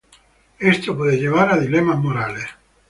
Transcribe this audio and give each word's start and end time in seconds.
Esto 0.57 0.97
puede 0.97 1.17
llevar 1.19 1.51
a 1.53 1.57
dilemas 1.59 1.99
morales. 1.99 2.45